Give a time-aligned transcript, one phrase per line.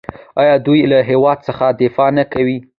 [0.41, 2.57] آیا دوی له هیواد څخه دفاع نه کوي؟